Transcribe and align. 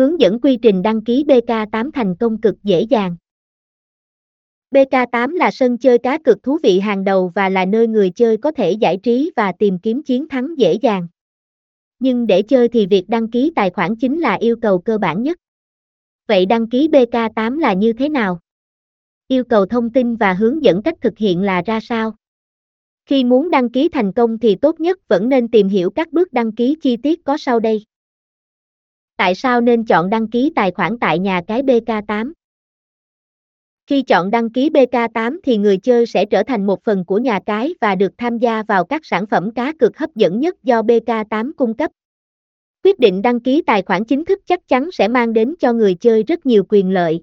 Hướng 0.00 0.20
dẫn 0.20 0.40
quy 0.40 0.58
trình 0.62 0.82
đăng 0.82 1.04
ký 1.04 1.24
BK8 1.24 1.90
thành 1.90 2.14
công 2.20 2.40
cực 2.40 2.62
dễ 2.62 2.80
dàng. 2.82 3.16
BK8 4.70 5.36
là 5.36 5.50
sân 5.50 5.78
chơi 5.78 5.98
cá 5.98 6.18
cực 6.18 6.42
thú 6.42 6.58
vị 6.62 6.80
hàng 6.80 7.04
đầu 7.04 7.32
và 7.34 7.48
là 7.48 7.64
nơi 7.64 7.86
người 7.86 8.10
chơi 8.10 8.36
có 8.36 8.52
thể 8.52 8.72
giải 8.72 8.96
trí 8.96 9.32
và 9.36 9.52
tìm 9.58 9.78
kiếm 9.78 10.02
chiến 10.02 10.28
thắng 10.28 10.58
dễ 10.58 10.74
dàng. 10.74 11.08
Nhưng 11.98 12.26
để 12.26 12.42
chơi 12.42 12.68
thì 12.68 12.86
việc 12.86 13.08
đăng 13.08 13.30
ký 13.30 13.52
tài 13.56 13.70
khoản 13.70 13.96
chính 13.96 14.20
là 14.20 14.34
yêu 14.34 14.56
cầu 14.62 14.78
cơ 14.78 14.98
bản 14.98 15.22
nhất. 15.22 15.38
Vậy 16.28 16.46
đăng 16.46 16.68
ký 16.68 16.88
BK8 16.88 17.58
là 17.58 17.72
như 17.72 17.92
thế 17.92 18.08
nào? 18.08 18.38
Yêu 19.28 19.44
cầu 19.44 19.66
thông 19.66 19.90
tin 19.90 20.16
và 20.16 20.32
hướng 20.32 20.64
dẫn 20.64 20.82
cách 20.82 20.94
thực 21.00 21.18
hiện 21.18 21.42
là 21.42 21.62
ra 21.66 21.80
sao? 21.82 22.14
Khi 23.06 23.24
muốn 23.24 23.50
đăng 23.50 23.70
ký 23.70 23.88
thành 23.88 24.12
công 24.12 24.38
thì 24.38 24.56
tốt 24.56 24.80
nhất 24.80 25.08
vẫn 25.08 25.28
nên 25.28 25.48
tìm 25.48 25.68
hiểu 25.68 25.90
các 25.90 26.12
bước 26.12 26.32
đăng 26.32 26.52
ký 26.52 26.76
chi 26.82 26.96
tiết 26.96 27.24
có 27.24 27.36
sau 27.38 27.60
đây. 27.60 27.84
Tại 29.20 29.34
sao 29.34 29.60
nên 29.60 29.84
chọn 29.84 30.10
đăng 30.10 30.28
ký 30.28 30.52
tài 30.54 30.70
khoản 30.70 30.98
tại 30.98 31.18
nhà 31.18 31.42
cái 31.46 31.62
BK8? 31.62 32.32
Khi 33.86 34.02
chọn 34.02 34.30
đăng 34.30 34.50
ký 34.50 34.70
BK8 34.70 35.38
thì 35.42 35.56
người 35.56 35.78
chơi 35.78 36.06
sẽ 36.06 36.24
trở 36.24 36.42
thành 36.42 36.66
một 36.66 36.84
phần 36.84 37.04
của 37.04 37.18
nhà 37.18 37.40
cái 37.46 37.74
và 37.80 37.94
được 37.94 38.12
tham 38.18 38.38
gia 38.38 38.62
vào 38.62 38.84
các 38.84 39.00
sản 39.04 39.26
phẩm 39.26 39.50
cá 39.50 39.72
cược 39.72 39.98
hấp 39.98 40.14
dẫn 40.14 40.40
nhất 40.40 40.62
do 40.62 40.82
BK8 40.82 41.52
cung 41.56 41.76
cấp. 41.76 41.90
Quyết 42.84 42.98
định 42.98 43.22
đăng 43.22 43.40
ký 43.40 43.62
tài 43.66 43.82
khoản 43.82 44.04
chính 44.04 44.24
thức 44.24 44.40
chắc 44.46 44.68
chắn 44.68 44.90
sẽ 44.92 45.08
mang 45.08 45.32
đến 45.32 45.54
cho 45.58 45.72
người 45.72 45.94
chơi 45.94 46.22
rất 46.22 46.46
nhiều 46.46 46.64
quyền 46.68 46.90
lợi. 46.90 47.22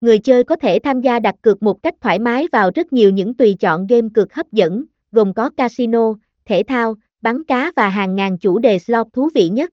Người 0.00 0.18
chơi 0.18 0.44
có 0.44 0.56
thể 0.56 0.78
tham 0.78 1.00
gia 1.00 1.18
đặt 1.18 1.34
cược 1.42 1.62
một 1.62 1.82
cách 1.82 1.94
thoải 2.00 2.18
mái 2.18 2.46
vào 2.52 2.70
rất 2.74 2.92
nhiều 2.92 3.10
những 3.10 3.34
tùy 3.34 3.56
chọn 3.60 3.86
game 3.86 4.08
cược 4.14 4.34
hấp 4.34 4.52
dẫn, 4.52 4.84
gồm 5.12 5.34
có 5.34 5.50
casino, 5.50 6.14
thể 6.44 6.62
thao, 6.62 6.94
bắn 7.22 7.44
cá 7.44 7.72
và 7.76 7.88
hàng 7.88 8.16
ngàn 8.16 8.38
chủ 8.38 8.58
đề 8.58 8.78
slot 8.78 9.06
thú 9.12 9.28
vị 9.34 9.48
nhất. 9.48 9.70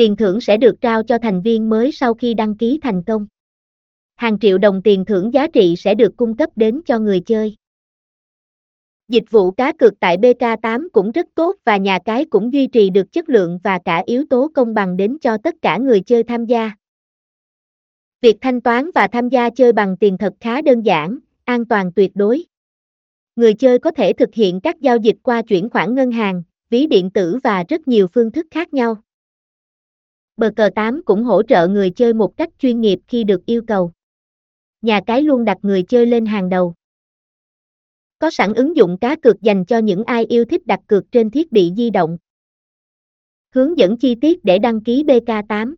Tiền 0.00 0.16
thưởng 0.16 0.40
sẽ 0.40 0.56
được 0.56 0.80
trao 0.80 1.02
cho 1.02 1.18
thành 1.18 1.42
viên 1.42 1.68
mới 1.68 1.92
sau 1.92 2.14
khi 2.14 2.34
đăng 2.34 2.56
ký 2.56 2.78
thành 2.82 3.02
công. 3.06 3.26
Hàng 4.16 4.38
triệu 4.38 4.58
đồng 4.58 4.82
tiền 4.82 5.04
thưởng 5.04 5.34
giá 5.34 5.46
trị 5.46 5.74
sẽ 5.76 5.94
được 5.94 6.16
cung 6.16 6.36
cấp 6.36 6.50
đến 6.56 6.80
cho 6.86 6.98
người 6.98 7.20
chơi. 7.20 7.56
Dịch 9.08 9.24
vụ 9.30 9.50
cá 9.50 9.72
cược 9.72 10.00
tại 10.00 10.16
BK8 10.16 10.88
cũng 10.92 11.10
rất 11.10 11.26
tốt 11.34 11.56
và 11.64 11.76
nhà 11.76 11.98
cái 12.04 12.24
cũng 12.24 12.52
duy 12.52 12.66
trì 12.66 12.90
được 12.90 13.12
chất 13.12 13.28
lượng 13.28 13.58
và 13.64 13.78
cả 13.84 14.02
yếu 14.06 14.24
tố 14.30 14.50
công 14.54 14.74
bằng 14.74 14.96
đến 14.96 15.18
cho 15.20 15.38
tất 15.38 15.54
cả 15.62 15.78
người 15.78 16.00
chơi 16.00 16.22
tham 16.22 16.46
gia. 16.46 16.70
Việc 18.20 18.36
thanh 18.40 18.60
toán 18.60 18.90
và 18.94 19.08
tham 19.08 19.28
gia 19.28 19.50
chơi 19.50 19.72
bằng 19.72 19.96
tiền 19.96 20.18
thật 20.18 20.34
khá 20.40 20.62
đơn 20.62 20.82
giản, 20.82 21.18
an 21.44 21.64
toàn 21.64 21.92
tuyệt 21.92 22.10
đối. 22.14 22.44
Người 23.36 23.54
chơi 23.54 23.78
có 23.78 23.90
thể 23.90 24.12
thực 24.12 24.34
hiện 24.34 24.60
các 24.60 24.80
giao 24.80 24.96
dịch 24.96 25.16
qua 25.22 25.42
chuyển 25.42 25.70
khoản 25.70 25.94
ngân 25.94 26.10
hàng, 26.10 26.42
ví 26.70 26.86
điện 26.86 27.10
tử 27.10 27.38
và 27.42 27.64
rất 27.68 27.88
nhiều 27.88 28.06
phương 28.12 28.32
thức 28.32 28.46
khác 28.50 28.74
nhau. 28.74 28.96
Bờ 30.40 30.50
cờ 30.56 30.70
8 30.74 31.02
cũng 31.04 31.24
hỗ 31.24 31.42
trợ 31.42 31.68
người 31.68 31.90
chơi 31.90 32.12
một 32.12 32.36
cách 32.36 32.48
chuyên 32.58 32.80
nghiệp 32.80 32.98
khi 33.08 33.24
được 33.24 33.46
yêu 33.46 33.62
cầu. 33.66 33.92
Nhà 34.82 35.00
cái 35.06 35.22
luôn 35.22 35.44
đặt 35.44 35.58
người 35.62 35.82
chơi 35.82 36.06
lên 36.06 36.26
hàng 36.26 36.48
đầu. 36.48 36.74
Có 38.18 38.30
sẵn 38.30 38.54
ứng 38.54 38.76
dụng 38.76 38.98
cá 38.98 39.16
cược 39.16 39.40
dành 39.40 39.64
cho 39.64 39.78
những 39.78 40.04
ai 40.04 40.24
yêu 40.24 40.44
thích 40.44 40.66
đặt 40.66 40.80
cược 40.86 41.12
trên 41.12 41.30
thiết 41.30 41.52
bị 41.52 41.72
di 41.76 41.90
động. 41.90 42.18
Hướng 43.54 43.78
dẫn 43.78 43.96
chi 43.96 44.14
tiết 44.14 44.44
để 44.44 44.58
đăng 44.58 44.80
ký 44.80 45.04
BK8. 45.04 45.74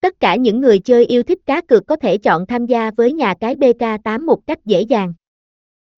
Tất 0.00 0.20
cả 0.20 0.36
những 0.36 0.60
người 0.60 0.78
chơi 0.78 1.06
yêu 1.06 1.22
thích 1.22 1.38
cá 1.46 1.60
cược 1.60 1.86
có 1.86 1.96
thể 1.96 2.18
chọn 2.18 2.46
tham 2.46 2.66
gia 2.66 2.90
với 2.90 3.12
nhà 3.12 3.34
cái 3.40 3.54
BK8 3.56 4.26
một 4.26 4.46
cách 4.46 4.58
dễ 4.64 4.80
dàng. 4.80 5.14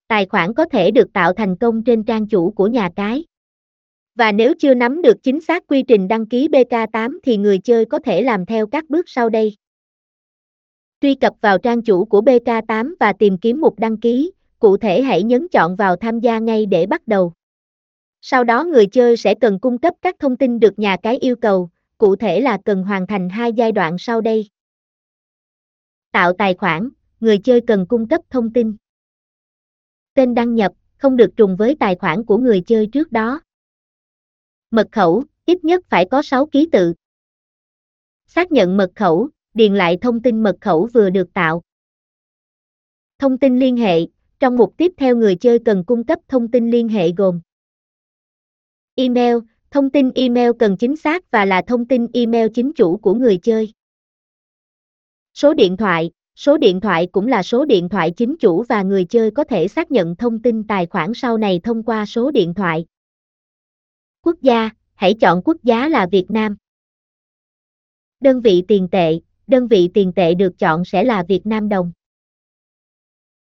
Tài 0.09 0.27
khoản 0.27 0.55
có 0.55 0.65
thể 0.65 0.91
được 0.91 1.13
tạo 1.13 1.33
thành 1.33 1.57
công 1.57 1.85
trên 1.85 2.05
trang 2.05 2.29
chủ 2.29 2.51
của 2.51 2.67
nhà 2.67 2.91
cái. 2.97 3.25
Và 4.15 4.33
nếu 4.33 4.55
chưa 4.59 4.75
nắm 4.75 5.03
được 5.03 5.23
chính 5.23 5.41
xác 5.41 5.67
quy 5.67 5.83
trình 5.83 6.09
đăng 6.09 6.27
ký 6.27 6.49
BK8 6.49 7.19
thì 7.23 7.37
người 7.37 7.59
chơi 7.59 7.85
có 7.85 7.99
thể 7.99 8.23
làm 8.23 8.47
theo 8.47 8.67
các 8.67 8.91
bước 8.91 9.09
sau 9.09 9.29
đây. 9.29 9.57
Truy 11.01 11.15
cập 11.15 11.35
vào 11.41 11.59
trang 11.59 11.83
chủ 11.83 12.05
của 12.05 12.21
BK8 12.21 12.95
và 13.01 13.13
tìm 13.13 13.39
kiếm 13.39 13.61
mục 13.61 13.79
đăng 13.79 13.97
ký, 13.97 14.33
cụ 14.59 14.77
thể 14.77 15.03
hãy 15.03 15.23
nhấn 15.23 15.49
chọn 15.49 15.77
vào 15.77 15.97
tham 15.97 16.21
gia 16.21 16.39
ngay 16.39 16.67
để 16.67 16.87
bắt 16.87 17.09
đầu. 17.09 17.33
Sau 18.21 18.45
đó 18.45 18.65
người 18.65 18.87
chơi 18.87 19.17
sẽ 19.17 19.35
cần 19.35 19.59
cung 19.59 19.79
cấp 19.79 19.95
các 20.03 20.17
thông 20.19 20.37
tin 20.37 20.61
được 20.61 20.79
nhà 20.79 20.97
cái 21.03 21.19
yêu 21.19 21.37
cầu, 21.37 21.71
cụ 21.99 22.17
thể 22.17 22.41
là 22.41 22.59
cần 22.65 22.83
hoàn 22.83 23.07
thành 23.07 23.29
hai 23.29 23.53
giai 23.53 23.73
đoạn 23.73 23.97
sau 23.99 24.21
đây. 24.21 24.49
Tạo 26.13 26.33
tài 26.33 26.55
khoản, 26.55 26.89
người 27.21 27.39
chơi 27.39 27.61
cần 27.61 27.87
cung 27.87 28.09
cấp 28.09 28.21
thông 28.31 28.53
tin. 28.53 28.77
Tên 30.15 30.35
đăng 30.35 30.55
nhập, 30.55 30.73
không 30.97 31.17
được 31.17 31.37
trùng 31.37 31.57
với 31.57 31.77
tài 31.81 31.97
khoản 31.97 32.25
của 32.25 32.39
người 32.39 32.61
chơi 32.61 32.87
trước 32.87 33.13
đó. 33.13 33.41
Mật 34.73 34.89
khẩu, 34.93 35.25
ít 35.47 35.65
nhất 35.65 35.85
phải 35.89 36.07
có 36.11 36.23
6 36.23 36.47
ký 36.47 36.69
tự. 36.73 36.95
Xác 38.27 38.53
nhận 38.53 38.77
mật 38.77 38.91
khẩu, 38.95 39.29
điền 39.55 39.75
lại 39.75 39.99
thông 40.01 40.23
tin 40.23 40.43
mật 40.43 40.57
khẩu 40.61 40.89
vừa 40.93 41.11
được 41.11 41.33
tạo. 41.33 41.63
Thông 43.19 43.39
tin 43.39 43.59
liên 43.59 43.77
hệ, 43.77 44.01
trong 44.41 44.57
mục 44.57 44.75
tiếp 44.77 44.93
theo 44.97 45.17
người 45.17 45.37
chơi 45.37 45.59
cần 45.59 45.85
cung 45.85 46.05
cấp 46.05 46.19
thông 46.29 46.51
tin 46.51 46.71
liên 46.71 46.89
hệ 46.89 47.11
gồm 47.17 47.41
Email, 48.95 49.37
thông 49.71 49.91
tin 49.91 50.11
email 50.15 50.51
cần 50.59 50.77
chính 50.77 50.97
xác 50.97 51.31
và 51.31 51.45
là 51.45 51.63
thông 51.67 51.89
tin 51.89 52.07
email 52.13 52.49
chính 52.55 52.73
chủ 52.73 52.97
của 52.97 53.15
người 53.15 53.39
chơi. 53.39 53.73
Số 55.35 55.55
điện 55.55 55.77
thoại, 55.77 56.11
số 56.37 56.59
điện 56.59 56.81
thoại 56.81 57.07
cũng 57.13 57.27
là 57.27 57.43
số 57.43 57.65
điện 57.65 57.89
thoại 57.89 58.11
chính 58.11 58.37
chủ 58.37 58.63
và 58.63 58.83
người 58.83 59.05
chơi 59.05 59.31
có 59.31 59.45
thể 59.45 59.69
xác 59.69 59.91
nhận 59.91 60.17
thông 60.17 60.43
tin 60.43 60.65
tài 60.67 60.87
khoản 60.87 61.13
sau 61.15 61.39
này 61.39 61.61
thông 61.65 61.83
qua 61.83 62.07
số 62.07 62.31
điện 62.31 62.55
thoại. 62.55 62.87
Quốc 64.25 64.37
gia, 64.43 64.71
hãy 64.95 65.15
chọn 65.21 65.43
quốc 65.45 65.57
gia 65.63 65.89
là 65.89 66.07
Việt 66.13 66.27
Nam. 66.29 66.57
Đơn 68.21 68.41
vị 68.41 68.63
tiền 68.69 68.89
tệ, 68.93 69.21
đơn 69.47 69.69
vị 69.69 69.91
tiền 69.95 70.13
tệ 70.17 70.35
được 70.35 70.59
chọn 70.59 70.85
sẽ 70.85 71.05
là 71.05 71.25
Việt 71.29 71.47
Nam 71.47 71.69
đồng. 71.69 71.93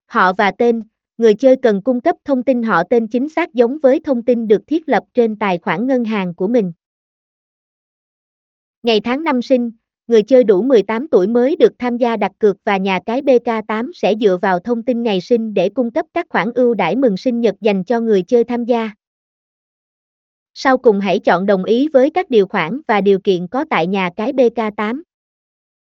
Họ 0.06 0.32
và 0.32 0.50
tên, 0.59 0.82
người 1.19 1.34
chơi 1.34 1.56
cần 1.62 1.82
cung 1.82 2.00
cấp 2.00 2.16
thông 2.25 2.42
tin 2.42 2.62
họ 2.62 2.82
tên 2.91 3.09
chính 3.09 3.28
xác 3.28 3.54
giống 3.54 3.78
với 3.78 4.00
thông 4.00 4.22
tin 4.22 4.48
được 4.48 4.66
thiết 4.66 4.88
lập 4.88 5.04
trên 5.14 5.37
tài 5.37 5.59
khoản 5.59 5.87
ngân 5.87 6.04
hàng 6.04 6.34
của 6.34 6.48
mình. 6.48 6.72
Ngày 8.82 9.00
tháng 9.00 9.25
năm 9.25 9.43
sinh, 9.43 9.70
người 10.06 10.22
chơi 10.22 10.44
đủ 10.44 10.62
18 10.62 11.08
tuổi 11.08 11.26
mới 11.26 11.56
được 11.56 11.72
tham 11.78 11.97
gia 11.97 12.16
đặt 12.16 12.32
cược 12.38 12.56
và 12.64 12.76
nhà 12.76 13.00
cái 13.06 13.22
BK8 13.22 13.91
sẽ 13.94 14.14
dựa 14.20 14.38
vào 14.43 14.58
thông 14.58 14.82
tin 14.82 15.03
ngày 15.03 15.20
sinh 15.20 15.54
để 15.54 15.69
cung 15.69 15.91
cấp 15.91 16.06
các 16.14 16.26
khoản 16.28 16.53
ưu 16.54 16.75
đãi 16.75 16.97
mừng 16.97 17.16
sinh 17.16 17.41
nhật 17.41 17.54
dành 17.60 17.84
cho 17.84 18.00
người 18.00 18.22
chơi 18.22 18.44
tham 18.44 18.64
gia. 18.64 18.91
Sau 20.59 20.78
cùng 20.78 21.00
hãy 21.00 21.19
chọn 21.19 21.47
đồng 21.47 21.65
ý 21.65 21.89
với 21.89 22.11
các 22.11 22.31
điều 22.31 22.47
khoản 22.47 22.81
và 22.89 23.00
điều 23.00 23.19
kiện 23.19 23.47
có 23.47 23.65
tại 23.71 23.87
nhà 23.87 24.11
cái 24.17 24.33
BK8. 24.33 25.03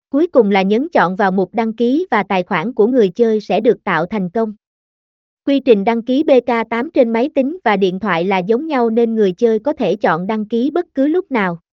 Cuối 0.08 0.26
cùng 0.26 0.50
là 0.50 0.62
nhấn 0.62 0.88
chọn 0.92 1.16
vào 1.16 1.30
mục 1.30 1.54
đăng 1.54 1.72
ký 1.72 2.06
và 2.10 2.22
tài 2.22 2.42
khoản 2.42 2.74
của 2.74 2.86
người 2.86 3.08
chơi 3.08 3.40
sẽ 3.40 3.60
được 3.60 3.84
tạo 3.84 4.06
thành 4.06 4.30
công. 4.30 4.54
Quy 5.46 5.60
trình 5.60 5.84
đăng 5.84 6.02
ký 6.02 6.22
BK8 6.22 6.90
trên 6.94 7.10
máy 7.10 7.30
tính 7.34 7.58
và 7.64 7.76
điện 7.76 8.00
thoại 8.00 8.24
là 8.24 8.38
giống 8.38 8.66
nhau 8.66 8.90
nên 8.90 9.14
người 9.14 9.32
chơi 9.32 9.58
có 9.58 9.72
thể 9.72 9.96
chọn 9.96 10.26
đăng 10.26 10.48
ký 10.48 10.70
bất 10.70 10.86
cứ 10.94 11.06
lúc 11.06 11.30
nào. 11.30 11.58